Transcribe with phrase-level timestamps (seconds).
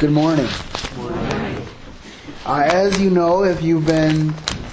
[0.00, 0.48] Good morning.
[2.46, 4.32] Uh, as you know, if you've been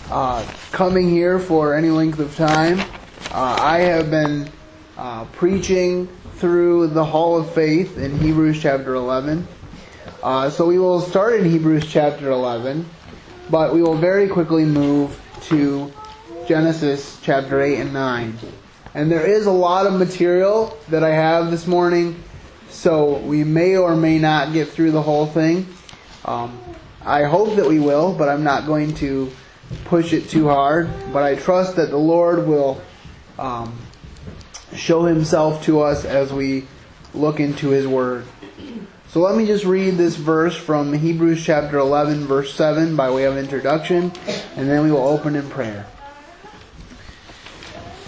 [0.10, 2.80] uh, coming here for any length of time,
[3.32, 4.50] uh, I have been
[4.96, 9.46] uh, preaching through the Hall of Faith in Hebrews chapter 11.
[10.24, 12.86] Uh, so we will start in Hebrews chapter 11,
[13.50, 15.92] but we will very quickly move to
[16.48, 18.38] Genesis chapter 8 and 9.
[18.94, 22.24] And there is a lot of material that I have this morning,
[22.70, 25.68] so we may or may not get through the whole thing.
[26.26, 26.60] Um,
[27.04, 29.32] I hope that we will, but I'm not going to
[29.86, 30.90] push it too hard.
[31.14, 32.82] But I trust that the Lord will
[33.40, 33.78] um,
[34.76, 36.66] show Himself to us as we
[37.14, 38.26] look into His Word.
[39.10, 43.24] So let me just read this verse from Hebrews chapter 11, verse 7 by way
[43.24, 44.12] of introduction,
[44.58, 45.88] and then we will open in prayer.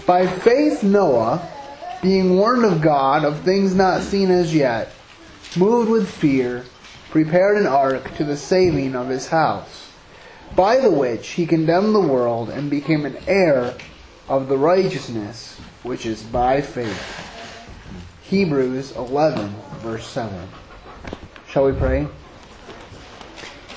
[0.06, 1.49] By faith, Noah,
[2.02, 4.92] being warned of God of things not seen as yet,
[5.56, 6.64] moved with fear,
[7.10, 9.90] prepared an ark to the saving of his house,
[10.56, 13.74] by the which he condemned the world and became an heir
[14.28, 17.26] of the righteousness which is by faith.
[18.22, 20.48] Hebrews 11, verse 7.
[21.48, 22.06] Shall we pray?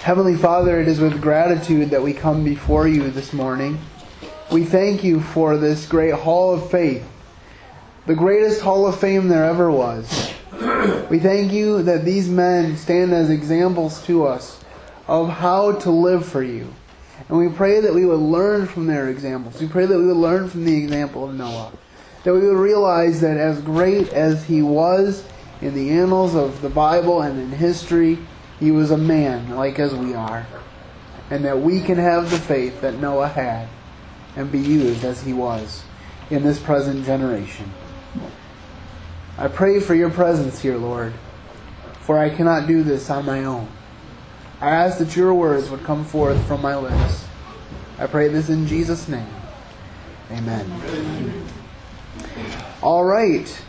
[0.01, 3.79] Heavenly Father, it is with gratitude that we come before you this morning.
[4.51, 7.07] We thank you for this great hall of faith,
[8.05, 10.33] the greatest hall of fame there ever was.
[11.09, 14.61] We thank you that these men stand as examples to us
[15.07, 16.73] of how to live for you.
[17.29, 19.61] And we pray that we would learn from their examples.
[19.61, 21.71] We pray that we would learn from the example of Noah.
[22.25, 25.25] That we would realize that as great as he was
[25.61, 28.17] in the annals of the Bible and in history,
[28.59, 30.45] he was a man like as we are.
[31.29, 33.69] And that we can have the faith that Noah had
[34.35, 35.83] and be used as he was
[36.29, 37.71] in this present generation.
[39.37, 41.13] I pray for your presence here, Lord,
[42.01, 43.67] for I cannot do this on my own.
[44.61, 47.25] I ask that your words would come forth from my lips.
[47.97, 49.27] I pray this in Jesus' name.
[50.31, 51.45] Amen.
[52.81, 53.61] All right.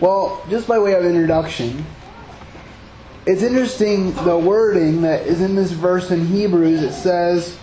[0.00, 1.86] Well, just by way of introduction,
[3.26, 6.82] it's interesting the wording that is in this verse in Hebrews.
[6.82, 7.58] It says,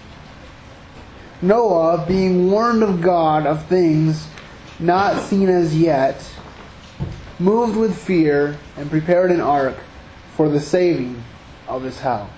[1.42, 4.28] Noah, being warned of God of things
[4.80, 6.24] not seen as yet,
[7.40, 9.78] moved with fear and prepared an ark
[10.36, 11.24] for the saving
[11.68, 12.30] of his house.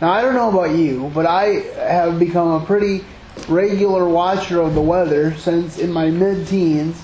[0.00, 1.46] Now, I don't know about you, but I
[1.88, 3.04] have become a pretty
[3.48, 7.02] regular watcher of the weather since in my mid teens,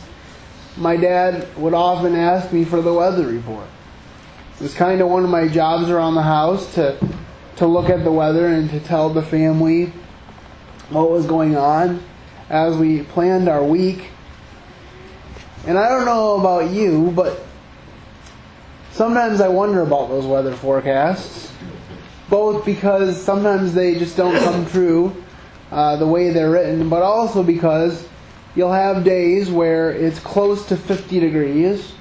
[0.77, 3.67] my dad would often ask me for the weather report.
[4.57, 6.99] It was kind of one of my jobs around the house to,
[7.57, 9.93] to look at the weather and to tell the family
[10.89, 12.03] what was going on
[12.53, 14.11] as we planned our week.
[15.67, 17.45] And I don't know about you, but
[18.93, 21.51] sometimes I wonder about those weather forecasts.
[22.29, 25.25] Both because sometimes they just don't come true
[25.71, 28.07] uh, the way they're written, but also because
[28.55, 31.93] you'll have days where it's close to 50 degrees,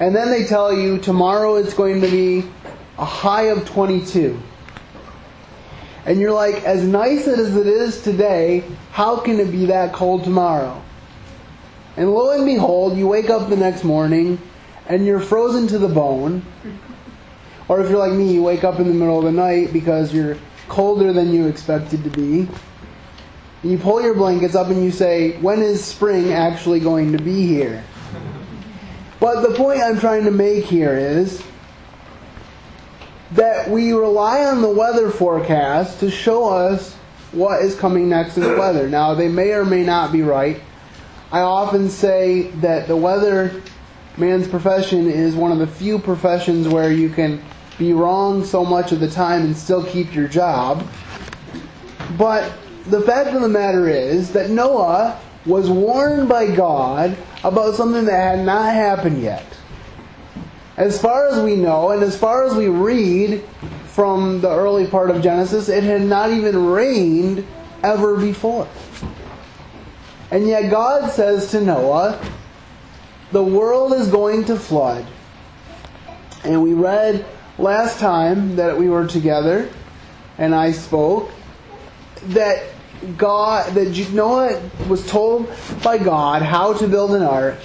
[0.00, 2.48] and then they tell you tomorrow it's going to be
[2.98, 4.40] a high of 22.
[6.08, 10.24] And you're like, as nice as it is today, how can it be that cold
[10.24, 10.82] tomorrow?
[11.98, 14.40] And lo and behold, you wake up the next morning
[14.88, 16.46] and you're frozen to the bone.
[17.68, 20.14] Or if you're like me, you wake up in the middle of the night because
[20.14, 22.48] you're colder than you expected to be.
[23.62, 27.22] And you pull your blankets up and you say, when is spring actually going to
[27.22, 27.84] be here?
[29.20, 31.42] But the point I'm trying to make here is
[33.32, 36.94] that we rely on the weather forecast to show us
[37.32, 38.88] what is coming next in the weather.
[38.88, 40.60] Now, they may or may not be right.
[41.30, 43.62] I often say that the weather
[44.16, 47.42] man's profession is one of the few professions where you can
[47.78, 50.86] be wrong so much of the time and still keep your job.
[52.16, 52.52] But
[52.86, 58.36] the fact of the matter is that Noah was warned by God about something that
[58.36, 59.44] had not happened yet.
[60.78, 63.42] As far as we know, and as far as we read
[63.88, 67.44] from the early part of Genesis, it had not even rained
[67.82, 68.68] ever before.
[70.30, 72.24] And yet God says to Noah,
[73.32, 75.04] the world is going to flood.
[76.44, 77.26] And we read
[77.58, 79.68] last time that we were together
[80.38, 81.32] and I spoke
[82.28, 82.62] that
[83.16, 85.50] God that Noah was told
[85.82, 87.58] by God how to build an ark.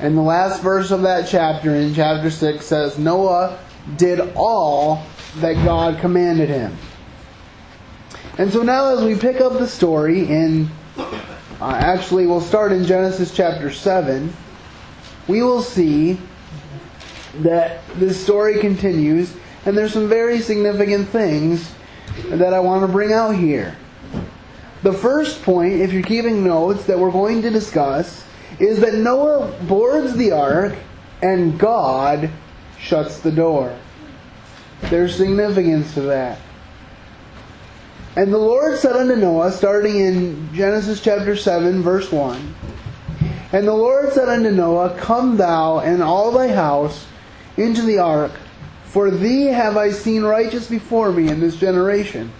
[0.00, 3.58] And the last verse of that chapter in chapter 6 says Noah
[3.96, 5.04] did all
[5.36, 6.76] that God commanded him.
[8.38, 12.84] And so now as we pick up the story in uh, actually we'll start in
[12.84, 14.34] Genesis chapter 7,
[15.28, 16.18] we will see
[17.38, 21.72] that this story continues, and there's some very significant things
[22.26, 23.76] that I want to bring out here.
[24.82, 28.24] The first point, if you're keeping notes, that we're going to discuss
[28.58, 30.76] is that Noah boards the ark
[31.22, 32.30] and God
[32.78, 33.76] shuts the door.
[34.90, 36.38] There's significance to that.
[38.16, 42.54] And the Lord said unto Noah, starting in Genesis chapter 7, verse 1,
[43.52, 47.06] And the Lord said unto Noah, Come thou and all thy house
[47.56, 48.32] into the ark,
[48.84, 52.30] for thee have I seen righteous before me in this generation.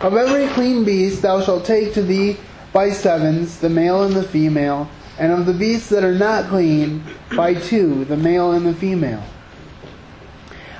[0.00, 2.38] Of every clean beast thou shalt take to thee
[2.72, 7.02] by sevens, the male and the female, and of the beasts that are not clean,
[7.36, 9.24] by two, the male and the female.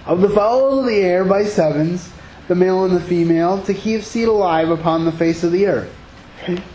[0.07, 2.11] Of the fowls of the air by sevens,
[2.47, 5.95] the male and the female, to keep seed alive upon the face of the earth.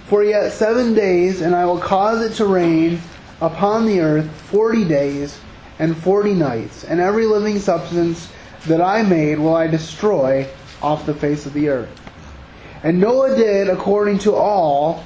[0.06, 3.02] For yet seven days, and I will cause it to rain
[3.42, 5.40] upon the earth forty days
[5.80, 8.32] and forty nights, and every living substance
[8.68, 10.48] that I made will I destroy
[10.82, 12.02] off the face of the earth.
[12.84, 15.04] And Noah did according to all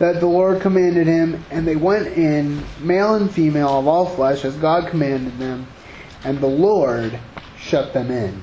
[0.00, 4.46] that the Lord commanded him, and they went in, male and female of all flesh,
[4.46, 5.66] as God commanded them,
[6.24, 7.18] and the Lord
[7.58, 8.42] shut them in.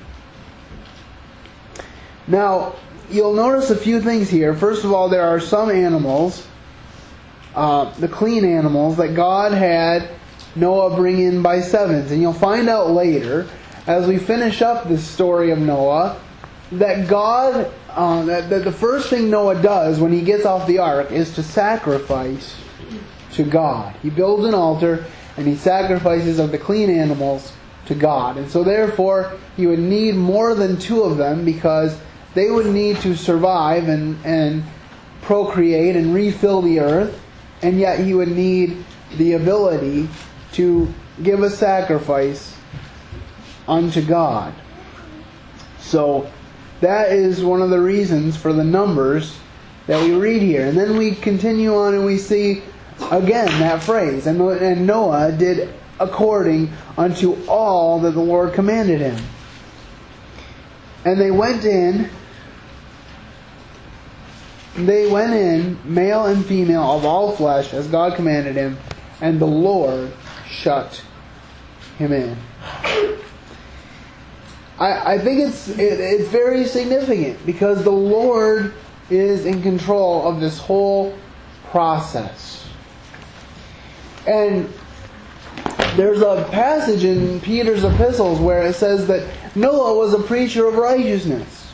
[2.28, 2.76] Now,
[3.10, 4.54] you'll notice a few things here.
[4.54, 6.46] First of all, there are some animals,
[7.56, 10.10] uh, the clean animals, that God had
[10.54, 12.12] Noah bring in by sevens.
[12.12, 13.48] And you'll find out later,
[13.88, 16.20] as we finish up this story of Noah,
[16.70, 21.10] that God, uh, that the first thing Noah does when he gets off the ark
[21.10, 22.54] is to sacrifice
[23.32, 23.92] to God.
[24.02, 25.04] He builds an altar
[25.36, 27.52] and he sacrifices of the clean animals
[27.86, 28.36] to God.
[28.36, 31.98] And so therefore, he would need more than two of them because
[32.34, 34.62] they would need to survive and, and
[35.22, 37.20] procreate and refill the earth,
[37.62, 38.84] and yet he would need
[39.16, 40.08] the ability
[40.52, 40.92] to
[41.24, 42.54] give a sacrifice
[43.66, 44.54] unto God.
[45.80, 46.30] So
[46.80, 49.38] that is one of the reasons for the numbers
[49.86, 50.66] that we read here.
[50.66, 52.62] And then we continue on and we see
[53.10, 54.26] again that phrase.
[54.26, 59.22] And, Noah did according unto all that the Lord commanded him.
[61.04, 62.10] And they went in
[64.86, 68.78] they went in, male and female of all flesh, as God commanded him,
[69.20, 70.12] and the Lord
[70.46, 71.02] shut
[71.98, 72.36] him in.
[74.78, 78.74] I, I think it's it, it's very significant because the Lord
[79.10, 81.16] is in control of this whole
[81.70, 82.68] process.
[84.26, 84.72] And
[85.96, 89.26] there's a passage in Peter's epistles where it says that
[89.56, 91.72] Noah was a preacher of righteousness.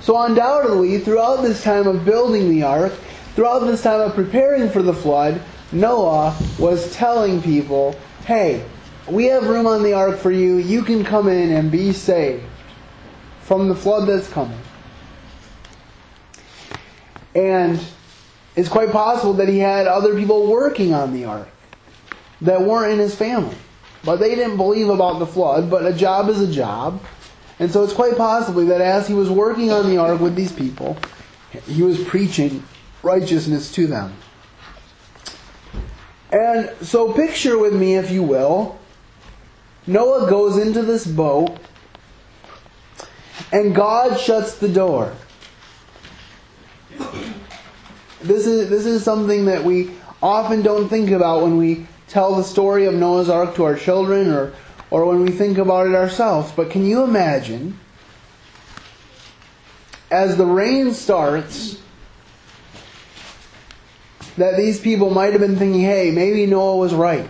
[0.00, 2.92] So, undoubtedly, throughout this time of building the ark,
[3.34, 5.40] throughout this time of preparing for the flood,
[5.70, 7.94] Noah was telling people,
[8.24, 8.64] hey,
[9.08, 10.56] we have room on the ark for you.
[10.56, 12.44] You can come in and be saved
[13.40, 14.58] from the flood that's coming.
[17.34, 17.82] And
[18.56, 21.48] it's quite possible that he had other people working on the ark
[22.42, 23.56] that weren't in his family.
[24.04, 27.02] But they didn't believe about the flood, but a job is a job.
[27.58, 30.52] And so it's quite possibly that as he was working on the ark with these
[30.52, 30.96] people,
[31.66, 32.64] he was preaching
[33.02, 34.14] righteousness to them.
[36.32, 38.78] And so picture with me, if you will,
[39.86, 41.58] Noah goes into this boat,
[43.50, 45.14] and God shuts the door.
[48.20, 49.90] This is, this is something that we
[50.22, 54.30] often don't think about when we tell the story of Noah's Ark to our children
[54.30, 54.52] or
[54.92, 56.52] or when we think about it ourselves.
[56.52, 57.80] But can you imagine,
[60.10, 61.80] as the rain starts,
[64.36, 67.26] that these people might have been thinking, hey, maybe Noah was right.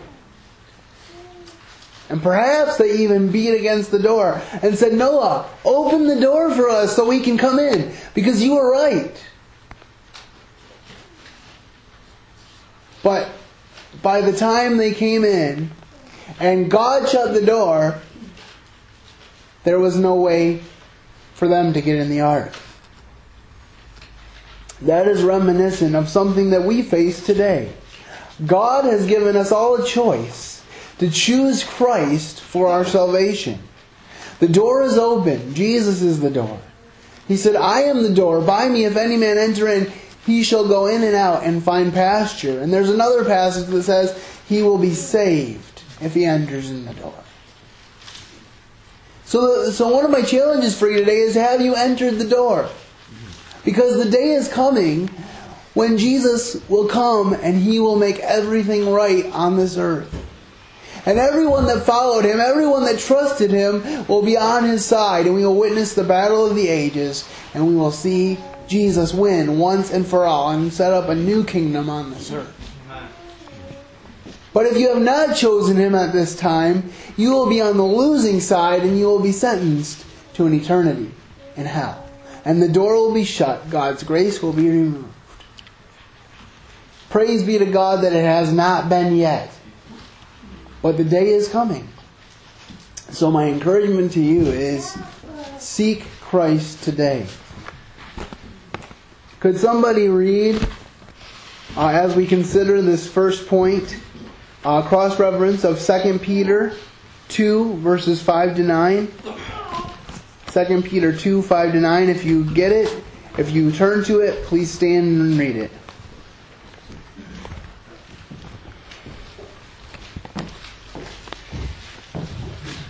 [2.13, 6.69] And perhaps they even beat against the door and said, Noah, open the door for
[6.69, 9.25] us so we can come in because you were right.
[13.03, 13.31] But
[14.03, 15.71] by the time they came in,
[16.39, 17.99] and God shut the door,
[19.65, 20.61] there was no way
[21.33, 22.53] for them to get in the ark.
[24.83, 27.73] That is reminiscent of something that we face today.
[28.45, 30.52] God has given us all a choice
[31.03, 33.59] to choose Christ for our salvation.
[34.39, 35.53] The door is open.
[35.53, 36.61] Jesus is the door.
[37.27, 38.41] He said, I am the door.
[38.41, 39.91] By me, if any man enter in,
[40.27, 42.61] he shall go in and out and find pasture.
[42.61, 44.17] And there's another passage that says,
[44.49, 47.15] he will be saved if he enters in the door.
[49.25, 52.69] So, so one of my challenges for you today is have you entered the door?
[53.65, 55.09] Because the day is coming
[55.75, 60.29] when Jesus will come and he will make everything right on this earth.
[61.05, 65.35] And everyone that followed him, everyone that trusted him, will be on his side, and
[65.35, 69.93] we will witness the battle of the ages, and we will see Jesus win once
[69.93, 72.59] and for all and set up a new kingdom on this earth.
[74.55, 77.85] But if you have not chosen him at this time, you will be on the
[77.85, 80.05] losing side and you will be sentenced
[80.35, 81.11] to an eternity
[81.57, 82.07] in hell.
[82.45, 85.09] And the door will be shut, God's grace will be removed.
[87.09, 89.51] Praise be to God that it has not been yet.
[90.83, 91.89] But the day is coming.
[93.11, 94.99] So my encouragement to you is
[95.59, 97.27] seek Christ today.
[99.39, 100.61] Could somebody read,
[101.77, 103.97] uh, as we consider this first point,
[104.65, 106.75] uh, cross reference of 2 Peter
[107.29, 109.13] 2, verses 5 to 9?
[110.53, 112.09] 2 Peter 2, 5 to 9.
[112.09, 113.03] If you get it,
[113.39, 115.71] if you turn to it, please stand and read it.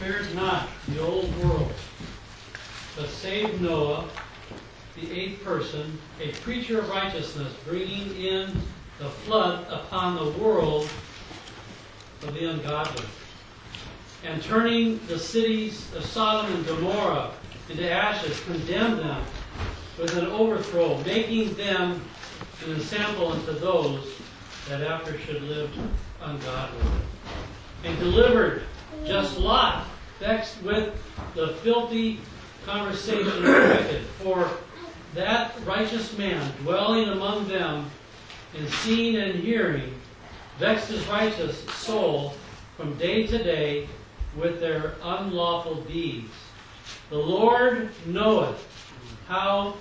[0.02, 1.72] Spared not the old world,
[2.96, 4.08] but saved Noah,
[4.96, 8.50] the eighth person, a preacher of righteousness, bringing in
[8.98, 10.88] the flood upon the world
[12.24, 13.04] of the ungodly,
[14.24, 17.30] and turning the cities of Sodom and Gomorrah
[17.70, 19.22] into ashes, condemned them
[20.00, 22.02] with an overthrow, making them
[22.64, 24.04] an example unto those
[24.68, 25.70] that after should live
[26.20, 26.90] ungodly,
[27.84, 28.64] and delivered
[29.06, 29.86] just Lot,
[30.22, 30.94] vexed with
[31.34, 32.20] the filthy
[32.64, 34.02] conversation of the wicked.
[34.22, 34.48] For
[35.14, 37.90] that righteous man dwelling among them
[38.56, 40.00] and seeing and hearing
[40.58, 42.34] vexed his righteous soul
[42.76, 43.88] from day to day
[44.36, 46.32] with their unlawful deeds.
[47.10, 48.64] The Lord knoweth
[49.26, 49.74] how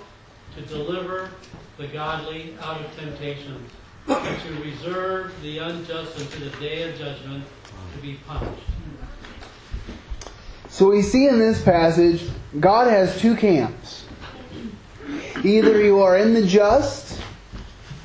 [0.56, 1.30] to deliver
[1.78, 3.64] the godly out of temptation,
[4.08, 7.44] and to reserve the unjust unto the day of judgment
[7.94, 8.71] to be punished.
[10.72, 12.26] So we see in this passage,
[12.58, 14.06] God has two camps.
[15.44, 17.20] Either you are in the just,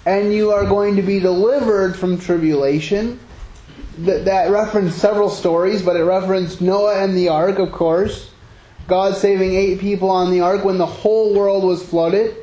[0.05, 3.21] and you are going to be delivered from tribulation.
[3.99, 8.31] That, that referenced several stories, but it referenced Noah and the ark, of course.
[8.89, 12.35] God saving eight people on the ark when the whole world was flooded.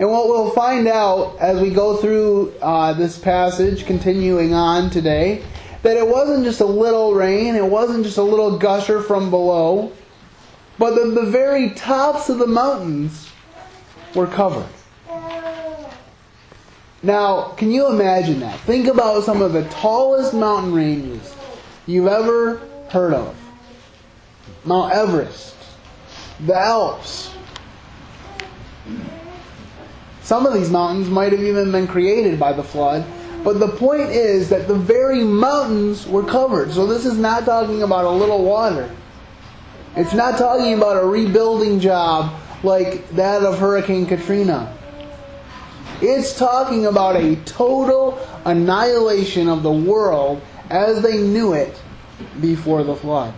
[0.00, 5.44] And what we'll find out as we go through uh, this passage, continuing on today,
[5.84, 9.92] that it wasn't just a little rain, it wasn't just a little gusher from below,
[10.78, 13.30] but the, the very tops of the mountains
[14.14, 14.66] were covered.
[17.02, 18.58] Now, can you imagine that?
[18.60, 21.36] Think about some of the tallest mountain ranges
[21.86, 23.36] you've ever heard of
[24.64, 25.54] Mount Everest,
[26.46, 27.30] the Alps.
[30.22, 33.04] Some of these mountains might have even been created by the flood.
[33.44, 36.72] But the point is that the very mountains were covered.
[36.72, 38.90] So this is not talking about a little water.
[39.96, 44.74] It's not talking about a rebuilding job like that of Hurricane Katrina.
[46.00, 51.80] It's talking about a total annihilation of the world as they knew it
[52.40, 53.34] before the flood.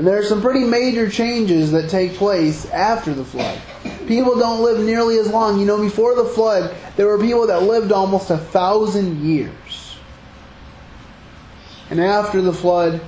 [0.00, 3.60] And there are some pretty major changes that take place after the flood.
[4.08, 5.60] People don't live nearly as long.
[5.60, 9.98] You know, before the flood, there were people that lived almost a thousand years.
[11.90, 13.02] And after the flood,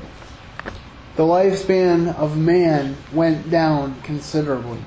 [1.16, 4.84] the lifespan of man went down considerably.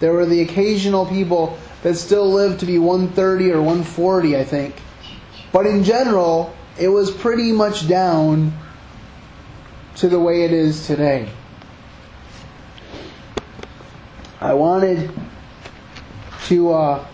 [0.00, 4.74] There were the occasional people that still lived to be 130 or 140, I think.
[5.50, 8.52] But in general, it was pretty much down
[9.96, 11.28] to the way it is today.
[14.40, 15.10] I wanted
[16.46, 17.06] to uh,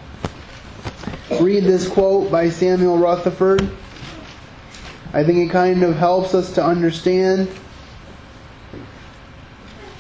[1.41, 3.71] read this quote by Samuel Rutherford.
[5.13, 7.49] I think it kind of helps us to understand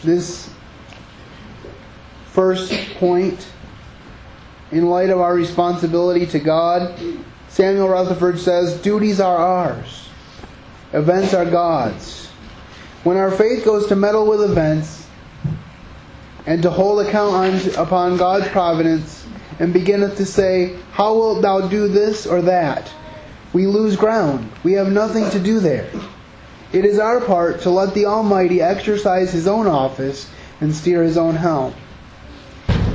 [0.02, 0.50] this
[2.32, 3.48] first point
[4.70, 6.98] in light of our responsibility to God.
[7.48, 10.08] Samuel Rutherford says, Duties are ours,
[10.92, 12.27] events are God's.
[13.04, 15.06] When our faith goes to meddle with events
[16.46, 19.24] and to hold account on, upon God's providence
[19.60, 22.92] and beginneth to say, How wilt thou do this or that?
[23.52, 24.50] We lose ground.
[24.64, 25.88] We have nothing to do there.
[26.72, 30.28] It is our part to let the Almighty exercise His own office
[30.60, 31.74] and steer His own helm.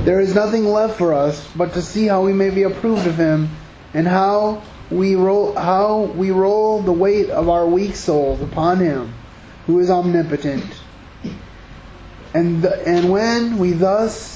[0.04, 3.16] There is nothing left for us but to see how we may be approved of
[3.16, 3.48] Him
[3.94, 9.14] and how we roll, how we roll the weight of our weak souls upon Him
[9.66, 10.64] who is omnipotent.
[12.34, 14.34] And, the, and when we thus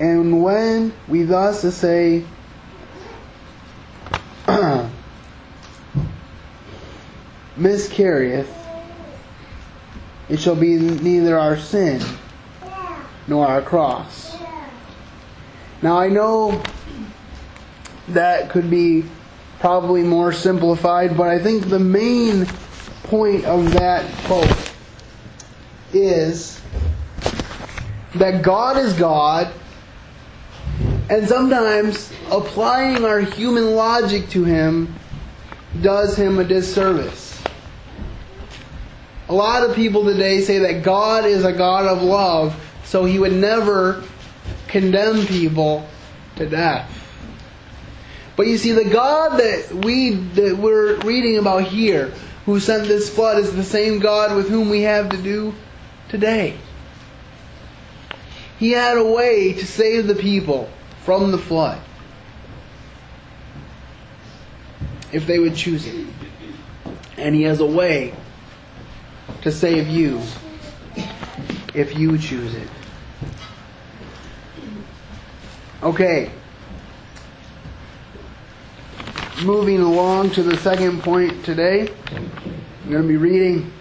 [0.00, 2.24] and when we thus say
[7.58, 8.50] miscarrieth,
[10.30, 12.02] it shall be neither our sin
[13.26, 14.38] nor our cross.
[15.82, 16.62] Now I know
[18.08, 19.04] that could be
[19.58, 22.46] probably more simplified, but I think the main
[23.10, 24.72] point of that quote
[25.92, 26.60] is
[28.14, 29.52] that God is God,
[31.10, 34.94] and sometimes applying our human logic to Him
[35.82, 37.42] does Him a disservice.
[39.28, 43.18] A lot of people today say that God is a God of love, so He
[43.18, 44.04] would never
[44.68, 45.84] condemn people
[46.36, 46.96] to death.
[48.36, 52.12] But you see, the God that we that we're reading about here,
[52.50, 55.54] who sent this flood, is the same God with whom we have to do
[56.08, 56.58] today.
[58.58, 60.68] He had a way to save the people
[61.04, 61.80] from the flood.
[65.12, 66.06] If they would choose it.
[67.16, 68.14] And He has a way
[69.42, 70.20] to save you
[71.72, 72.68] if you choose it.
[75.82, 76.32] Okay.
[79.44, 81.88] Moving along to the second point today.
[82.08, 83.72] I'm going to be reading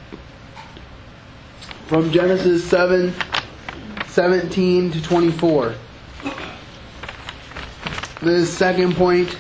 [1.88, 3.14] from Genesis 7
[4.08, 5.76] 17 to 24.
[8.22, 9.38] This second point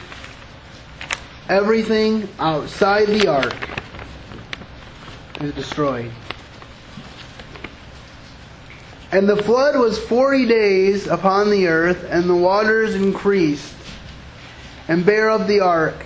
[1.47, 3.55] everything outside the ark
[5.39, 6.11] is destroyed.
[9.13, 13.73] And the flood was forty days upon the earth, and the waters increased,
[14.89, 16.05] and bare up the ark.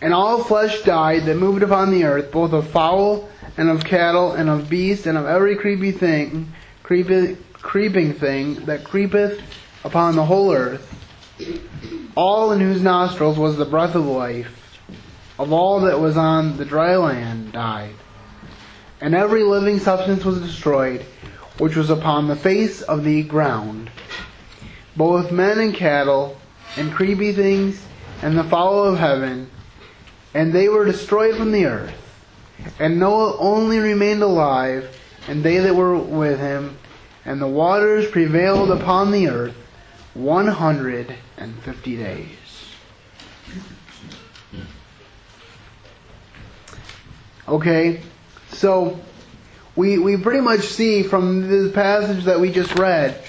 [0.00, 4.32] And all flesh died that moved upon the earth, both of fowl and of cattle
[4.32, 9.42] and of beast and of every creepy thing, creepy, creeping thing that creepeth
[9.84, 10.86] upon the whole earth,
[12.16, 14.78] all in whose nostrils was the breath of life.
[15.38, 17.94] Of all that was on the dry land died.
[19.00, 21.02] And every living substance was destroyed,
[21.58, 23.90] which was upon the face of the ground,
[24.96, 26.36] both men and cattle,
[26.76, 27.82] and creepy things,
[28.22, 29.50] and the fowl of heaven,
[30.34, 31.94] and they were destroyed from the earth.
[32.78, 34.96] And Noah only remained alive,
[35.28, 36.76] and they that were with him,
[37.24, 39.54] and the waters prevailed upon the earth
[40.14, 42.36] one hundred and fifty days.
[47.48, 48.02] Okay,
[48.52, 49.00] so
[49.74, 53.20] we, we pretty much see from this passage that we just read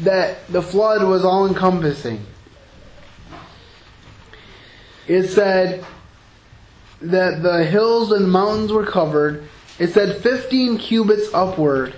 [0.00, 2.24] that the flood was all encompassing.
[5.10, 5.84] It said
[7.02, 9.48] that the hills and mountains were covered.
[9.76, 11.96] It said 15 cubits upward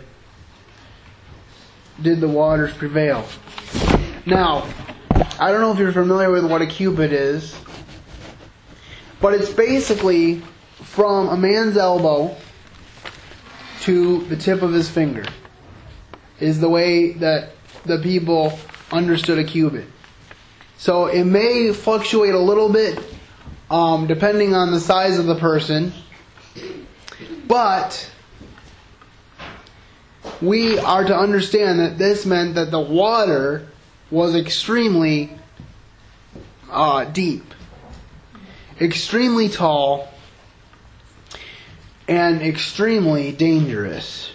[2.01, 3.27] did the waters prevail.
[4.25, 4.67] Now,
[5.39, 7.55] I don't know if you're familiar with what a cubit is,
[9.21, 10.41] but it's basically
[10.77, 12.35] from a man's elbow
[13.81, 15.27] to the tip of his finger
[16.41, 17.51] is the way that
[17.85, 18.59] the people
[18.91, 19.92] understood a cubit.
[20.83, 22.99] So it may fluctuate a little bit
[23.71, 25.93] um, depending on the size of the person,
[27.47, 28.11] but
[30.41, 33.69] we are to understand that this meant that the water
[34.11, 35.31] was extremely
[36.69, 37.55] uh, deep,
[38.81, 40.09] extremely tall,
[42.09, 44.33] and extremely dangerous.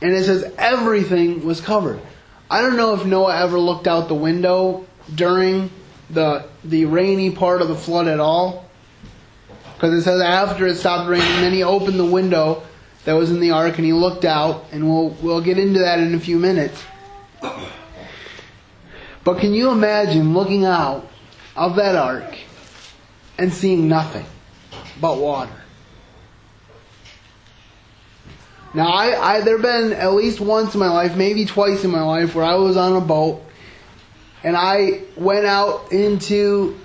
[0.00, 2.00] And it says everything was covered.
[2.50, 5.70] I don't know if Noah ever looked out the window during
[6.10, 8.68] the the rainy part of the flood at all.
[9.74, 12.62] Because it says after it stopped raining, then he opened the window
[13.04, 15.98] that was in the ark and he looked out, and we'll we'll get into that
[15.98, 16.82] in a few minutes.
[19.24, 21.08] But can you imagine looking out
[21.56, 22.36] of that ark
[23.38, 24.26] and seeing nothing
[25.00, 25.63] but water?
[28.74, 31.90] Now, I, I there have been at least once in my life, maybe twice in
[31.90, 33.40] my life, where I was on a boat
[34.42, 36.78] and I went out into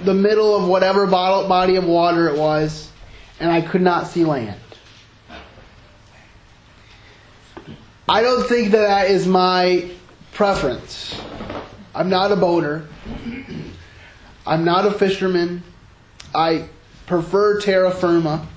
[0.00, 2.90] the middle of whatever body of water it was,
[3.38, 4.58] and I could not see land.
[8.08, 9.88] I don't think that that is my
[10.32, 11.18] preference.
[11.94, 12.88] I'm not a boater.
[14.44, 15.62] I'm not a fisherman.
[16.34, 16.68] I
[17.06, 18.48] prefer terra firma.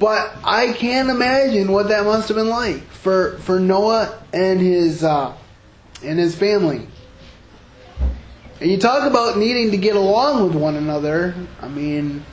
[0.00, 5.04] But I can't imagine what that must have been like for, for Noah and his
[5.04, 5.36] uh,
[6.02, 6.88] and his family.
[8.62, 11.34] And you talk about needing to get along with one another.
[11.60, 12.24] I mean,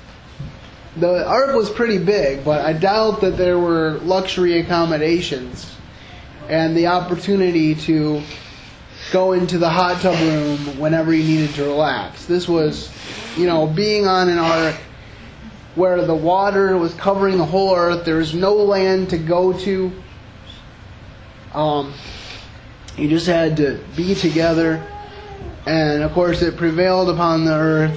[0.95, 5.75] the ark was pretty big, but I doubt that there were luxury accommodations
[6.47, 8.21] and the opportunity to
[9.11, 12.27] go into the hot tub room whenever you needed to relax.
[12.27, 12.89] This was,
[13.35, 14.77] you know, being on an ark
[15.77, 18.03] where the water was covering the whole earth.
[18.03, 19.91] There was no land to go to.
[21.53, 21.93] Um,
[22.97, 24.83] you just had to be together.
[25.67, 27.95] And of course, it prevailed upon the earth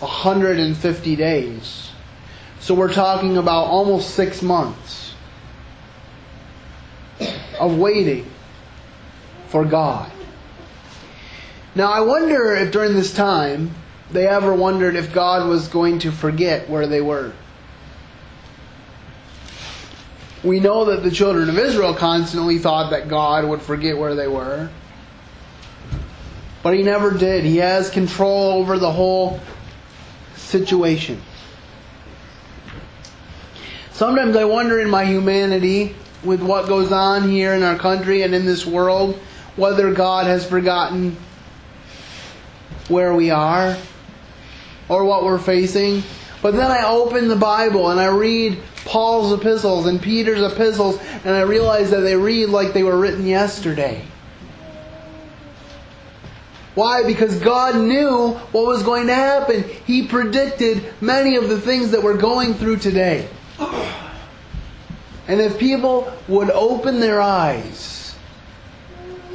[0.00, 1.90] 150 days.
[2.58, 5.14] So we're talking about almost six months
[7.60, 8.28] of waiting
[9.46, 10.10] for God.
[11.76, 13.74] Now, I wonder if during this time
[14.12, 17.32] they ever wondered if God was going to forget where they were.
[20.44, 24.26] We know that the children of Israel constantly thought that God would forget where they
[24.26, 24.70] were.
[26.62, 27.44] But he never did.
[27.44, 29.40] He has control over the whole
[30.36, 31.20] situation.
[33.92, 35.94] Sometimes I wonder in my humanity,
[36.24, 39.14] with what goes on here in our country and in this world,
[39.56, 41.16] whether God has forgotten
[42.88, 43.76] where we are
[44.88, 46.02] or what we're facing.
[46.42, 51.34] But then I open the Bible and I read Paul's epistles and Peter's epistles and
[51.34, 54.04] I realize that they read like they were written yesterday.
[56.74, 57.04] Why?
[57.04, 59.64] Because God knew what was going to happen.
[59.86, 63.28] He predicted many of the things that we're going through today.
[65.28, 68.16] And if people would open their eyes,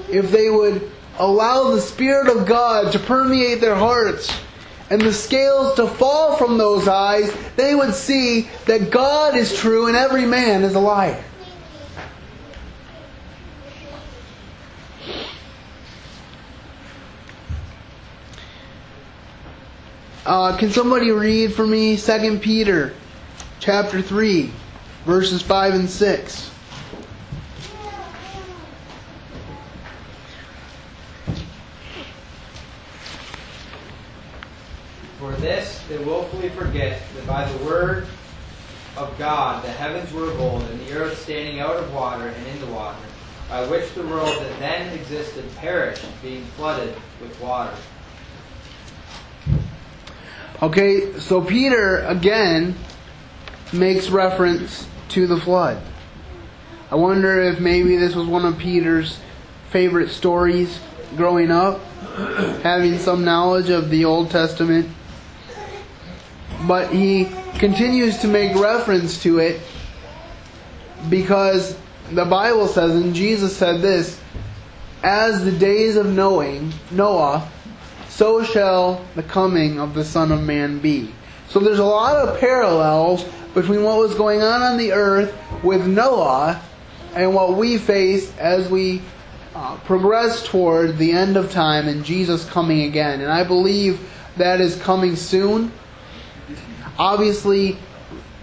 [0.10, 4.32] if they would allow the Spirit of God to permeate their hearts,
[4.90, 9.88] and the scales to fall from those eyes, they would see that God is true
[9.88, 11.24] and every man is a liar.
[20.28, 22.94] Uh, can somebody read for me 2 Peter
[23.62, 24.52] chapter 3,
[25.06, 26.52] verses 5 and 6?
[35.18, 38.06] For this they willfully forget that by the word
[38.98, 42.48] of God the heavens were of old, and the earth standing out of water and
[42.48, 42.98] into water,
[43.50, 47.76] by which the world that then existed perished, being flooded with water.
[50.62, 52.76] Okay, so Peter again
[53.72, 55.82] makes reference to the flood.
[56.90, 59.20] I wonder if maybe this was one of Peter's
[59.70, 60.80] favorite stories
[61.16, 61.84] growing up,
[62.64, 64.90] having some knowledge of the Old Testament.
[66.68, 69.62] But he continues to make reference to it
[71.10, 71.78] because
[72.12, 74.20] the Bible says, and Jesus said this,
[75.04, 77.48] as the days of knowing Noah,
[78.10, 81.14] so shall the coming of the Son of Man be.
[81.50, 85.88] So there's a lot of parallels between what was going on on the earth with
[85.88, 86.62] Noah
[87.16, 89.02] and what we face as we
[89.56, 93.22] uh, progress toward the end of time and Jesus coming again.
[93.22, 95.72] And I believe that is coming soon.
[97.00, 97.78] Obviously,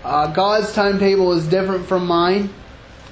[0.04, 2.50] uh, God's timetable is different from mine.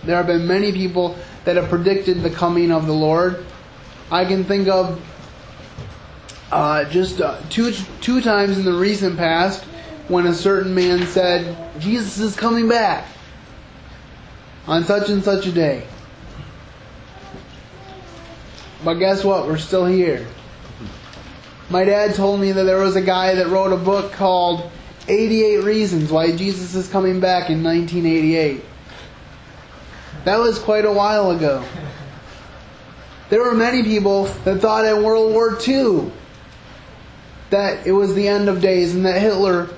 [0.04, 3.44] There have been many people that have predicted the coming of the Lord.
[4.10, 5.00] I can think of
[6.50, 9.64] uh, just uh, two two times in the recent past
[10.08, 13.06] when a certain man said Jesus is coming back
[14.66, 15.86] on such and such a day.
[18.84, 19.46] But guess what?
[19.46, 20.26] We're still here.
[21.70, 24.70] My dad told me that there was a guy that wrote a book called
[25.12, 28.64] 88 Reasons Why Jesus is Coming Back in 1988.
[30.24, 31.62] That was quite a while ago.
[33.28, 36.10] There were many people that thought in World War II
[37.50, 39.68] that it was the end of days and that Hitler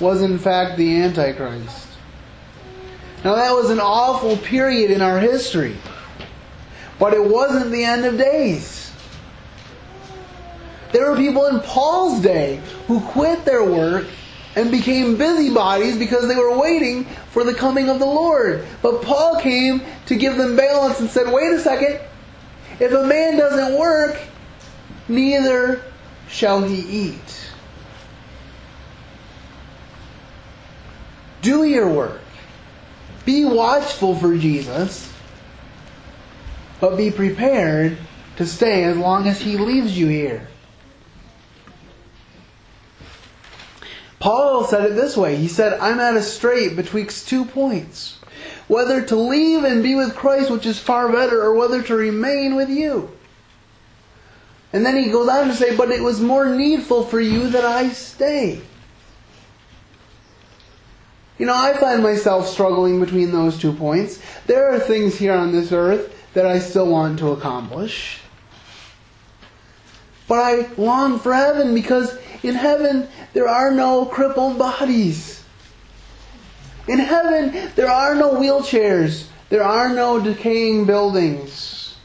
[0.00, 1.86] was in fact the Antichrist.
[3.22, 5.76] Now that was an awful period in our history.
[6.98, 8.90] But it wasn't the end of days.
[10.90, 14.08] There were people in Paul's day who quit their work
[14.58, 18.66] and became busybodies because they were waiting for the coming of the Lord.
[18.82, 22.00] But Paul came to give them balance and said, wait a second.
[22.80, 24.18] If a man doesn't work,
[25.06, 25.84] neither
[26.28, 27.50] shall he eat.
[31.40, 32.20] Do your work.
[33.24, 35.12] Be watchful for Jesus,
[36.80, 37.96] but be prepared
[38.38, 40.48] to stay as long as He leaves you here.
[44.20, 45.36] Paul said it this way.
[45.36, 48.18] He said, I'm at a strait betwixt two points.
[48.66, 52.54] Whether to leave and be with Christ, which is far better, or whether to remain
[52.54, 53.10] with you.
[54.72, 57.64] And then he goes on to say, But it was more needful for you that
[57.64, 58.60] I stay.
[61.38, 64.20] You know, I find myself struggling between those two points.
[64.46, 68.20] There are things here on this earth that I still want to accomplish.
[70.28, 75.42] But I long for heaven because in heaven there are no crippled bodies.
[76.86, 79.26] In heaven there are no wheelchairs.
[79.48, 81.96] There are no decaying buildings.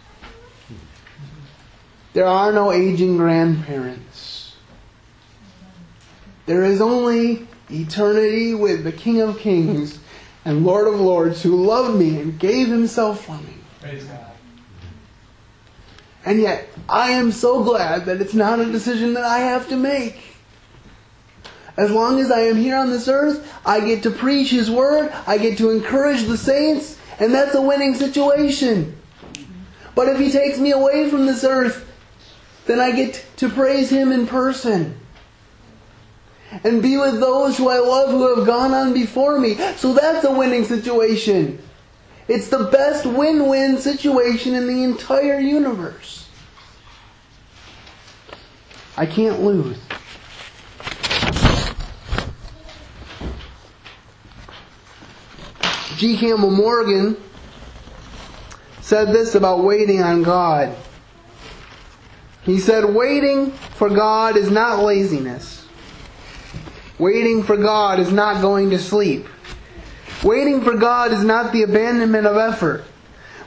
[2.14, 4.56] There are no aging grandparents.
[6.46, 10.00] There is only eternity with the King of Kings
[10.46, 13.56] and Lord of Lords who loved me and gave himself for me.
[13.82, 14.23] Praise God.
[16.26, 19.76] And yet, I am so glad that it's not a decision that I have to
[19.76, 20.22] make.
[21.76, 25.12] As long as I am here on this earth, I get to preach His Word,
[25.26, 28.96] I get to encourage the saints, and that's a winning situation.
[29.96, 31.90] But if He takes me away from this earth,
[32.68, 35.00] then I get to praise Him in person.
[36.64, 39.56] And be with those who I love who have gone on before me.
[39.76, 41.60] So that's a winning situation.
[42.28, 46.30] It's the best win win situation in the entire universe.
[48.96, 49.78] I can't lose.
[55.98, 56.18] G.
[56.18, 57.18] Campbell Morgan
[58.82, 60.76] said this about waiting on God.
[62.44, 65.66] He said, Waiting for God is not laziness.
[67.00, 69.28] Waiting for God is not going to sleep.
[70.24, 72.86] Waiting for God is not the abandonment of effort.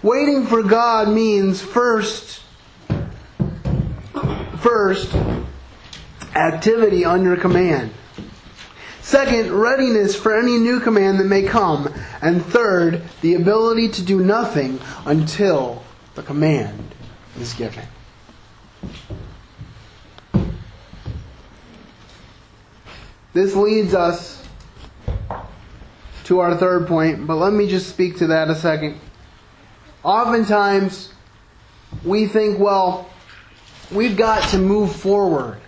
[0.02, 2.42] Waiting for God means first,
[4.58, 5.14] first,
[6.34, 7.92] activity under command.
[9.00, 11.94] Second, readiness for any new command that may come.
[12.20, 15.82] And third, the ability to do nothing until
[16.14, 16.94] the command
[17.38, 17.84] is given.
[23.32, 24.45] This leads us
[26.26, 28.98] to our third point, but let me just speak to that a second.
[30.02, 31.12] Oftentimes,
[32.04, 33.08] we think, well,
[33.92, 35.60] we've got to move forward.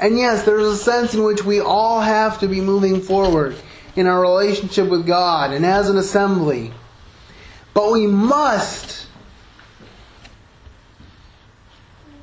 [0.00, 3.56] And yes, there's a sense in which we all have to be moving forward
[3.94, 6.72] in our relationship with God and as an assembly.
[7.74, 9.06] But we must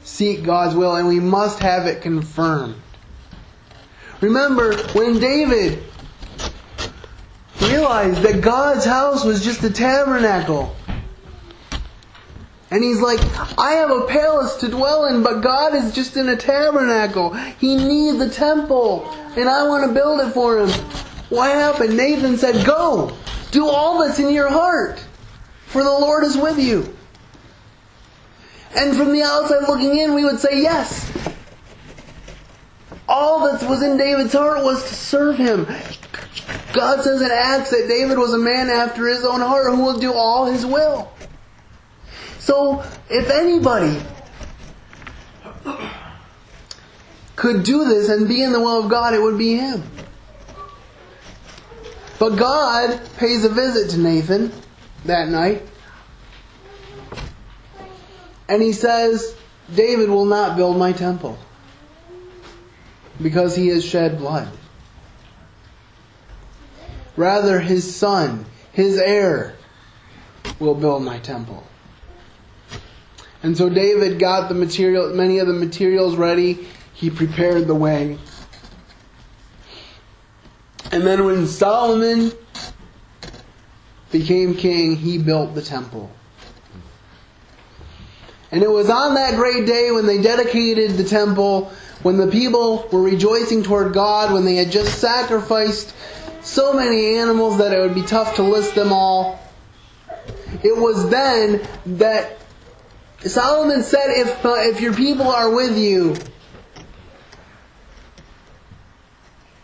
[0.04, 2.76] seek God's will and we must have it confirmed.
[4.20, 5.85] Remember, when David
[7.62, 10.76] realized that God's house was just a tabernacle,
[12.72, 13.20] and he's like,
[13.58, 17.34] I have a palace to dwell in, but God is just in a tabernacle.
[17.34, 20.70] He needs a temple, and I want to build it for him.
[21.30, 21.96] What happened?
[21.96, 23.16] Nathan said, Go,
[23.52, 25.00] do all that's in your heart,
[25.68, 26.94] for the Lord is with you.
[28.76, 31.12] And from the outside looking in, we would say, Yes.
[33.08, 35.68] All that was in David's heart was to serve him.
[36.76, 39.98] God says in Acts that David was a man after his own heart who will
[39.98, 41.12] do all his will.
[42.40, 44.00] So, if anybody
[47.36, 49.84] could do this and be in the will of God, it would be him.
[52.20, 54.52] But God pays a visit to Nathan
[55.06, 55.64] that night.
[58.48, 59.36] And he says,
[59.74, 61.38] David will not build my temple
[63.22, 64.48] because he has shed blood.
[67.18, 69.56] Rather, his son, his heir,
[70.60, 71.64] will build my temple.
[73.44, 76.68] And so David got the material, many of the materials ready.
[76.94, 78.18] He prepared the way.
[80.92, 82.32] And then when Solomon
[84.12, 86.10] became king, he built the temple.
[88.52, 91.72] And it was on that great day when they dedicated the temple,
[92.04, 95.94] when the people were rejoicing toward God, when they had just sacrificed
[96.46, 99.40] so many animals that it would be tough to list them all.
[100.64, 102.38] It was then that
[103.20, 106.16] Solomon said, if, uh, if your people are with you,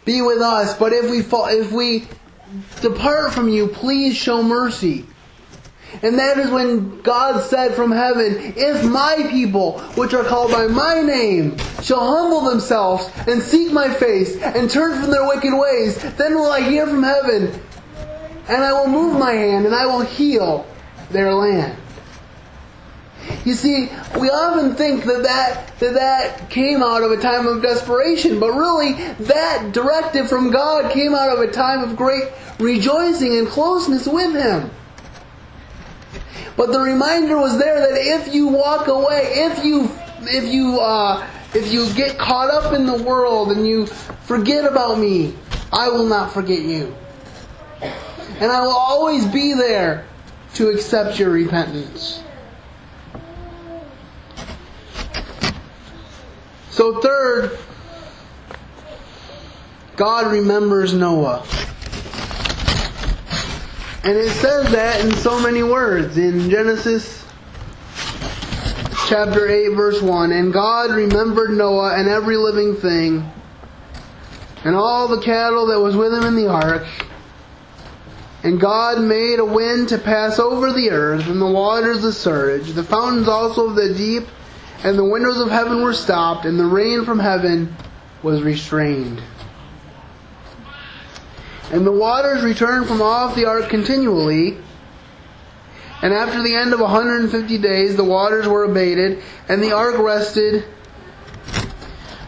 [0.06, 0.76] be with us.
[0.76, 2.08] But if we fall, if we
[2.82, 5.06] depart from you, please show mercy.
[6.04, 10.68] And that is when God said from heaven, If my people, which are called by
[10.68, 16.02] my name, shall humble themselves and seek my face and turn from their wicked ways,
[16.16, 17.62] then will I hear from heaven,
[18.48, 20.66] and I will move my hand and I will heal
[21.12, 21.78] their land.
[23.46, 27.62] You see, we often think that that, that that came out of a time of
[27.62, 33.38] desperation, but really, that directive from God came out of a time of great rejoicing
[33.38, 34.72] and closeness with Him.
[36.58, 39.90] But the reminder was there that if you walk away, if you,
[40.22, 45.00] if you, uh, if you get caught up in the world and you forget about
[45.00, 45.34] me,
[45.72, 46.96] I will not forget you.
[47.82, 50.06] And I will always be there
[50.56, 52.24] to accept your repentance.
[56.72, 57.58] So, third,
[59.96, 61.46] God remembers Noah.
[64.04, 66.18] And it says that in so many words.
[66.18, 67.24] In Genesis
[69.08, 73.30] chapter 8, verse 1 And God remembered Noah and every living thing,
[74.64, 76.88] and all the cattle that was with him in the ark.
[78.44, 82.70] And God made a wind to pass over the earth, and the waters the surge,
[82.70, 84.24] the fountains also of the deep,
[84.84, 87.76] and the windows of heaven were stopped, and the rain from heaven
[88.24, 89.22] was restrained.
[91.72, 94.58] And the waters returned from off the ark continually.
[96.02, 100.66] And after the end of 150 days, the waters were abated, and the ark rested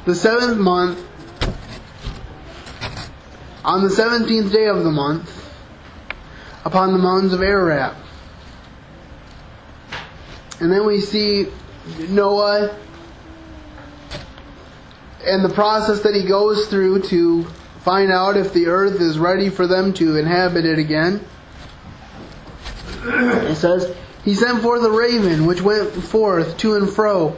[0.05, 0.99] the seventh month,
[3.65, 5.49] on the seventeenth day of the month,
[6.65, 7.95] upon the mountains of Ararat.
[10.59, 11.47] And then we see
[12.09, 12.77] Noah
[15.25, 17.47] and the process that he goes through to
[17.83, 21.19] find out if the earth is ready for them to inhabit it again.
[23.03, 23.93] It says,
[24.23, 27.35] He sent forth a raven which went forth to and fro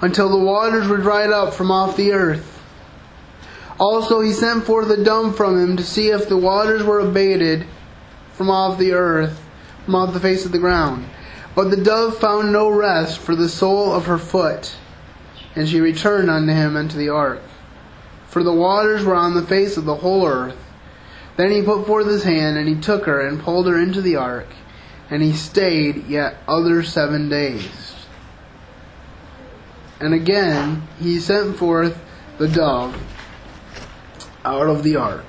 [0.00, 2.62] until the waters were dried up from off the earth.
[3.80, 7.66] Also he sent forth a dove from him to see if the waters were abated
[8.32, 9.42] from off the earth,
[9.84, 11.04] from off the face of the ground.
[11.56, 14.76] But the dove found no rest for the sole of her foot,
[15.56, 17.42] and she returned unto him into the ark.
[18.36, 20.58] For the waters were on the face of the whole earth.
[21.38, 24.16] Then he put forth his hand, and he took her, and pulled her into the
[24.16, 24.48] ark,
[25.08, 27.94] and he stayed yet other seven days.
[30.00, 31.98] And again he sent forth
[32.36, 33.02] the dove
[34.44, 35.24] out of the ark.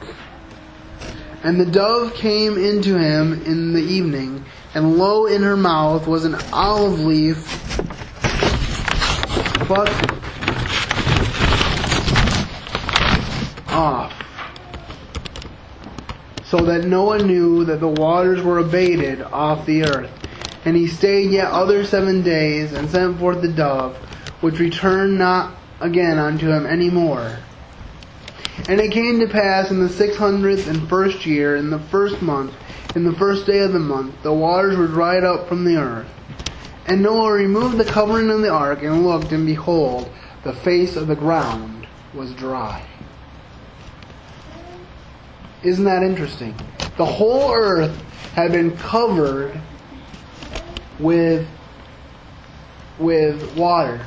[1.46, 4.44] And the dove came into him in the evening,
[4.74, 7.38] and lo, in her mouth was an olive leaf
[9.66, 10.27] plucked
[13.78, 14.12] off,
[16.44, 20.12] so that Noah knew that the waters were abated off the earth.
[20.66, 23.96] And he stayed yet other seven days, and sent forth the dove,
[24.42, 27.38] which returned not again unto him any more.
[28.68, 32.22] And it came to pass in the six hundredth and first year, in the first
[32.22, 32.54] month,
[32.96, 36.10] in the first day of the month, the waters were dried up from the earth.
[36.88, 40.10] And Noah removed the covering of the ark, and looked, and behold,
[40.44, 42.84] the face of the ground was dry.
[45.68, 46.56] Isn't that interesting?
[46.96, 48.02] The whole earth
[48.36, 49.60] had been covered
[50.98, 51.46] with
[52.98, 54.00] with water,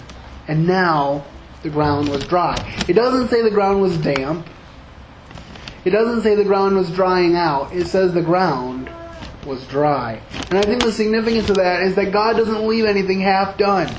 [0.48, 1.22] and now
[1.62, 2.56] the ground was dry.
[2.88, 4.48] It doesn't say the ground was damp.
[5.84, 7.74] It doesn't say the ground was drying out.
[7.74, 8.90] It says the ground
[9.44, 10.22] was dry.
[10.48, 13.94] And I think the significance of that is that God doesn't leave anything half done.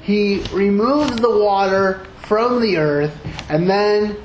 [0.00, 3.16] He removes the water from the earth
[3.48, 4.16] and then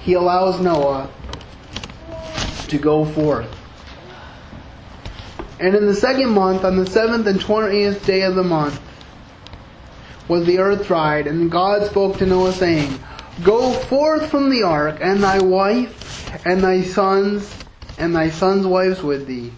[0.00, 1.10] he allows Noah
[2.68, 3.52] to go forth.
[5.58, 8.80] And in the second month, on the seventh and twentieth day of the month,
[10.28, 12.98] was the earth dried, and God spoke to Noah, saying,
[13.42, 17.54] Go forth from the ark, and thy wife, and thy sons,
[17.98, 19.52] and thy sons' wives with thee.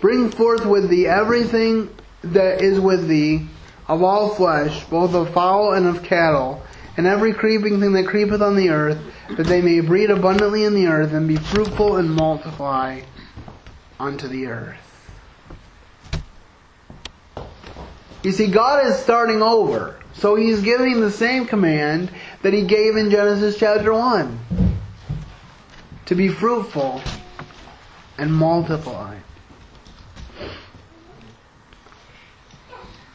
[0.00, 3.46] Bring forth with thee everything that is with thee,
[3.88, 6.62] of all flesh, both of fowl and of cattle,
[6.96, 8.98] and every creeping thing that creepeth on the earth,
[9.36, 13.00] that they may breed abundantly in the earth, and be fruitful and multiply
[13.98, 14.88] unto the earth.
[18.22, 19.96] You see, God is starting over.
[20.14, 22.10] So he's giving the same command
[22.42, 24.38] that he gave in Genesis chapter 1
[26.06, 27.00] to be fruitful
[28.18, 29.16] and multiply.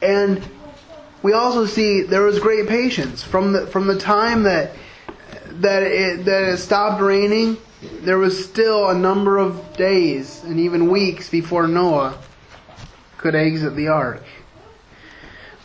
[0.02, 0.42] And
[1.24, 4.72] we also see there was great patience from the from the time that
[5.62, 7.58] that it that it stopped raining.
[8.02, 12.18] There was still a number of days and even weeks before Noah
[13.18, 14.24] could exit the ark.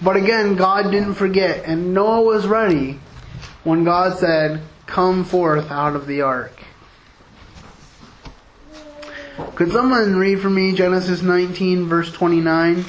[0.00, 3.00] But again, God didn't forget, and Noah was ready
[3.64, 6.52] when God said, Come forth out of the ark.
[9.56, 12.84] Could someone read for me Genesis 19, verse 29?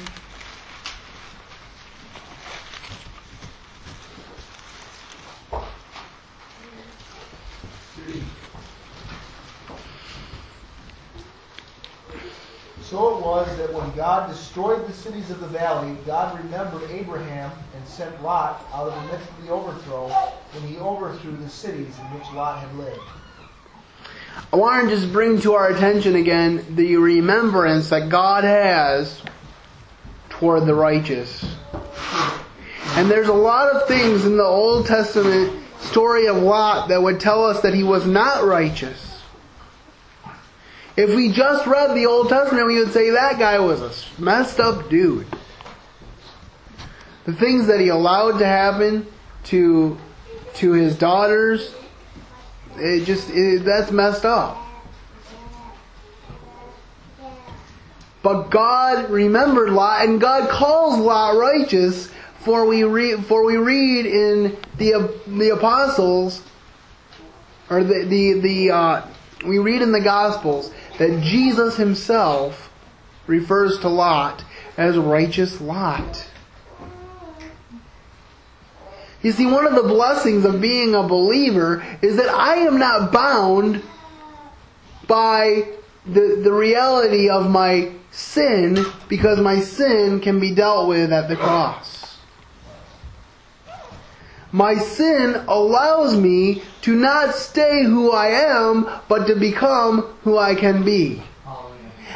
[12.89, 17.51] So it was that when God destroyed the cities of the valley, God remembered Abraham
[17.75, 21.95] and sent Lot out of the midst of the overthrow when he overthrew the cities
[21.99, 22.99] in which Lot had lived.
[24.51, 29.21] I want to just bring to our attention again the remembrance that God has
[30.29, 31.55] toward the righteous.
[32.95, 37.19] And there's a lot of things in the Old Testament story of Lot that would
[37.19, 39.08] tell us that he was not righteous.
[40.99, 44.59] If we just read the Old Testament, we would say that guy was a messed
[44.59, 45.25] up dude.
[47.23, 49.07] The things that he allowed to happen
[49.45, 49.97] to
[50.55, 51.73] to his daughters,
[52.75, 54.57] it just it, that's messed up.
[58.21, 62.11] But God remembered Lot, and God calls Lot righteous.
[62.39, 66.41] For we read, for we read in the the apostles,
[67.69, 69.07] or the the the uh,
[69.45, 72.71] we read in the Gospels that Jesus Himself
[73.25, 74.43] refers to Lot
[74.77, 76.27] as righteous Lot.
[79.21, 83.11] You see, one of the blessings of being a believer is that I am not
[83.11, 83.83] bound
[85.07, 85.67] by
[86.05, 91.35] the, the reality of my sin because my sin can be dealt with at the
[91.35, 91.98] cross.
[94.51, 100.55] My sin allows me to not stay who I am, but to become who I
[100.55, 101.21] can be.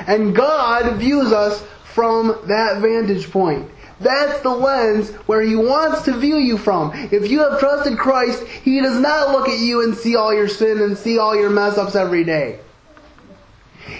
[0.08, 3.70] And God views us from that vantage point.
[4.00, 6.92] That's the lens where He wants to view you from.
[6.94, 10.50] If you have trusted Christ, He does not look at you and see all your
[10.50, 12.60] sin and see all your mess ups every day.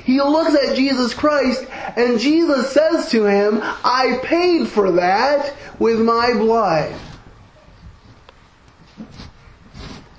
[0.04, 1.66] He looks at Jesus Christ
[1.96, 6.94] and Jesus says to him, I paid for that with my blood.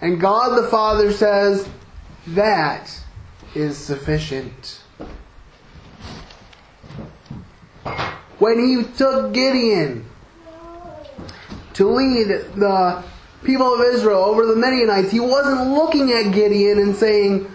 [0.05, 1.67] And God the Father says,
[2.27, 2.95] that
[3.55, 4.83] is sufficient.
[8.39, 10.05] When he took Gideon
[11.73, 13.03] to lead the
[13.45, 17.51] people of Israel over the Midianites, he wasn't looking at Gideon and saying,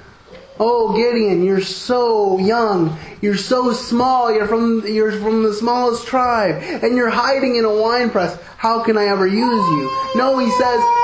[0.59, 6.63] Oh Gideon, you're so young, you're so small, you're from you're from the smallest tribe,
[6.63, 8.41] and you're hiding in a wine press.
[8.57, 9.97] How can I ever use you?
[10.15, 10.98] No, he says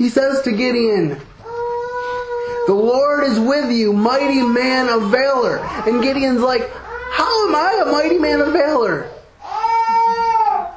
[0.00, 1.20] he says to Gideon,
[2.66, 5.58] The Lord is with you, mighty man of valor.
[5.58, 9.10] And Gideon's like, How am I a mighty man of valor?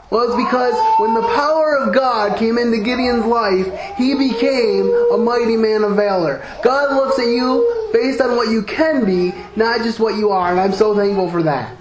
[0.09, 5.17] Well, it's because when the power of God came into Gideon's life, he became a
[5.17, 6.45] mighty man of valor.
[6.61, 10.51] God looks at you based on what you can be, not just what you are,
[10.51, 11.77] and I'm so thankful for that.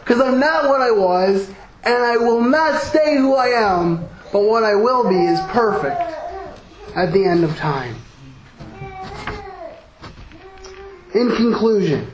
[0.00, 1.48] Because I'm not what I was,
[1.84, 6.17] and I will not stay who I am, but what I will be is perfect
[6.98, 7.94] at the end of time.
[11.14, 12.10] In conclusion,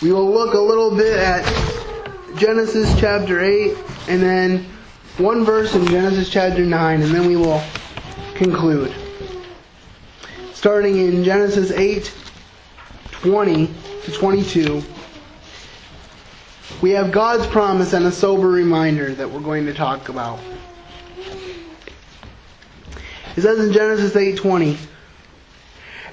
[0.00, 1.44] we will look a little bit at
[2.38, 3.76] Genesis chapter 8
[4.08, 4.64] and then
[5.18, 7.62] one verse in Genesis chapter 9 and then we will
[8.34, 8.94] conclude.
[10.54, 12.14] Starting in Genesis 8
[13.12, 13.66] 20
[14.04, 14.82] to 22,
[16.80, 20.40] we have God's promise and a sober reminder that we're going to talk about.
[23.36, 24.76] It says in Genesis 8:20,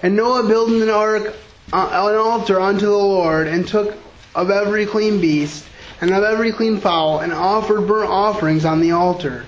[0.03, 1.33] "And Noah built an ark,
[1.73, 3.95] uh, an altar unto the Lord, and took
[4.35, 5.63] of every clean beast
[5.99, 9.45] and of every clean fowl, and offered burnt offerings on the altar.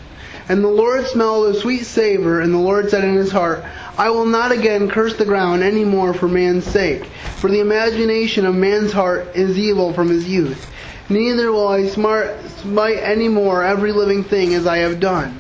[0.48, 3.64] And the Lord smelled a sweet savor, and the Lord said in his heart,
[4.00, 7.06] I will not again curse the ground any more for man's sake,
[7.38, 10.72] for the imagination of man's heart is evil from his youth.
[11.08, 15.40] Neither will I smite any more every living thing as I have done.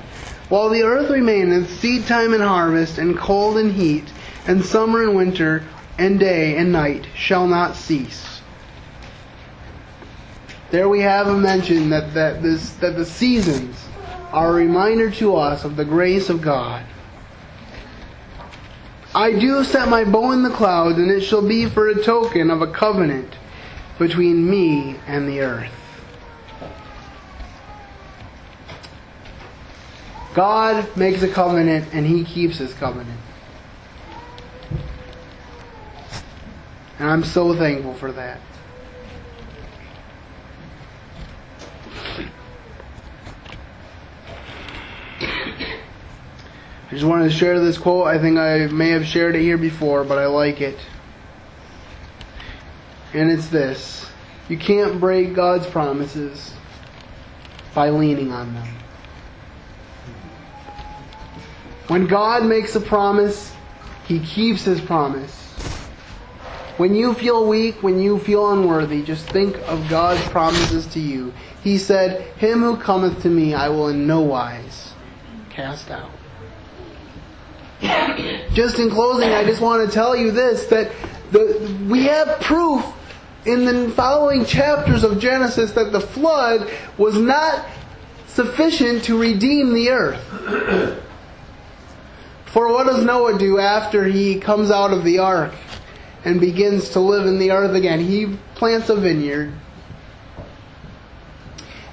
[0.49, 4.11] While the earth remaineth, seed time and harvest, and cold and heat,
[4.47, 5.63] and summer and winter,
[5.99, 8.41] and day and night shall not cease.
[10.71, 13.85] There we have a mention that, that, this, that the seasons
[14.31, 16.83] are a reminder to us of the grace of God.
[19.13, 22.49] I do set my bow in the clouds, and it shall be for a token
[22.49, 23.35] of a covenant
[23.97, 25.78] between me and the earth.
[30.39, 33.19] God makes a covenant and he keeps his covenant.
[36.97, 38.39] And I'm so thankful for that.
[45.19, 48.07] I just wanted to share this quote.
[48.07, 50.79] I think I may have shared it here before, but I like it.
[53.13, 54.09] And it's this
[54.47, 56.53] you can't break God's promises
[57.75, 58.79] by leaning on them.
[61.89, 63.53] When God makes a promise,
[64.05, 65.35] He keeps His promise.
[66.77, 71.33] When you feel weak, when you feel unworthy, just think of God's promises to you.
[71.63, 74.93] He said, Him who cometh to me I will in no wise
[75.49, 76.11] cast out.
[78.53, 80.91] just in closing, I just want to tell you this that
[81.31, 82.85] the, we have proof
[83.45, 87.65] in the following chapters of Genesis that the flood was not
[88.27, 91.03] sufficient to redeem the earth.
[92.51, 95.53] For what does Noah do after he comes out of the ark
[96.25, 97.99] and begins to live in the earth again?
[97.99, 99.53] He plants a vineyard.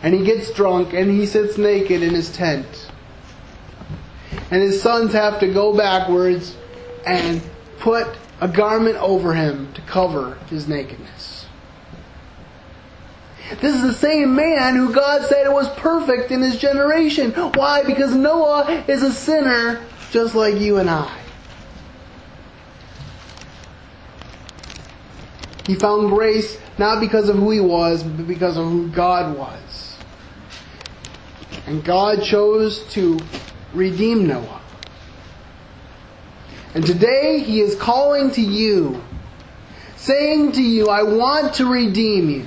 [0.02, 2.90] And he gets drunk and he sits naked in his tent.
[4.50, 6.57] And his sons have to go backwards
[7.04, 7.42] and
[7.78, 8.07] put
[8.40, 11.46] a garment over him to cover his nakedness.
[13.61, 17.32] This is the same man who God said was perfect in his generation.
[17.32, 17.84] Why?
[17.84, 21.20] Because Noah is a sinner just like you and I.
[25.66, 29.96] He found grace not because of who he was, but because of who God was.
[31.66, 33.18] And God chose to
[33.74, 34.61] redeem Noah.
[36.74, 39.02] And today he is calling to you,
[39.96, 42.46] saying to you, I want to redeem you.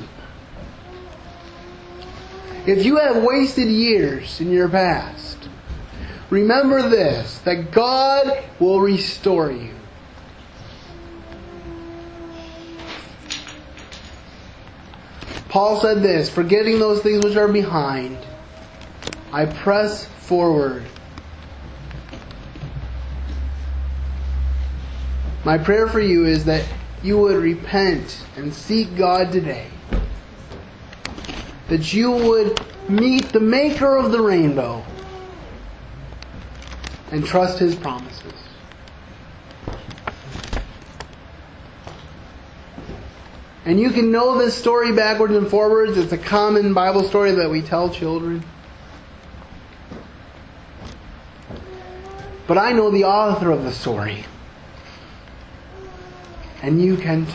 [2.66, 5.19] If you have wasted years in your past,
[6.30, 9.74] remember this, that God will restore you.
[15.50, 18.18] Paul said this, forgetting those things which are behind,
[19.32, 20.84] I press forward.
[25.44, 26.68] My prayer for you is that
[27.02, 29.68] you would repent and seek God today.
[31.70, 34.84] That you would meet the maker of the rainbow
[37.12, 38.34] and trust his promises.
[43.66, 45.98] And you can know this story backwards and forwards.
[45.98, 48.44] It's a common Bible story that we tell children.
[52.48, 54.26] But I know the author of the story.
[56.64, 57.32] And you can too.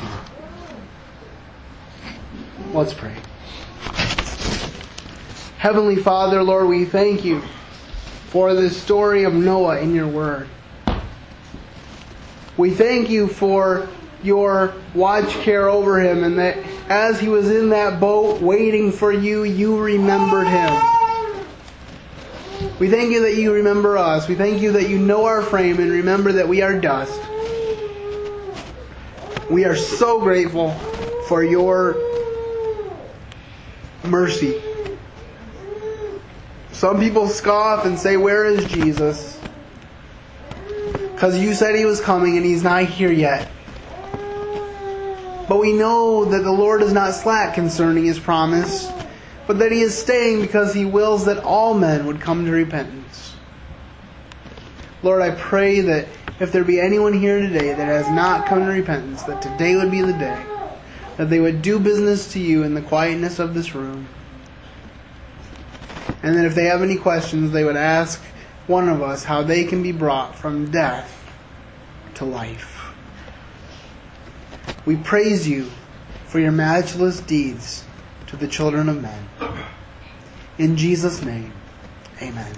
[2.73, 3.15] Let's pray.
[5.59, 7.43] Heavenly Father, Lord, we thank you
[8.35, 10.49] for the story of Noah in your word.
[12.57, 13.89] We thank you for
[14.25, 16.59] your watch care over him and that
[16.89, 20.83] as he was in that boat waiting for you, you remembered him.
[22.81, 24.27] We thank you that you remember us.
[24.27, 27.21] We thank you that you know our frame and remember that we are dust.
[29.49, 30.73] We are so grateful
[31.29, 31.95] for your
[34.03, 34.61] mercy.
[36.85, 39.41] Some people scoff and say, Where is Jesus?
[40.99, 43.51] Because you said he was coming and he's not here yet.
[45.49, 48.93] But we know that the Lord is not slack concerning his promise,
[49.47, 53.35] but that he is staying because he wills that all men would come to repentance.
[55.03, 56.07] Lord, I pray that
[56.39, 59.91] if there be anyone here today that has not come to repentance, that today would
[59.91, 60.45] be the day,
[61.17, 64.07] that they would do business to you in the quietness of this room.
[66.23, 68.23] And that if they have any questions, they would ask
[68.67, 71.11] one of us how they can be brought from death
[72.15, 72.93] to life.
[74.87, 75.71] We praise you
[76.27, 77.85] for your matchless deeds
[78.27, 79.29] to the children of men.
[80.59, 81.53] In Jesus' name,
[82.21, 82.55] amen.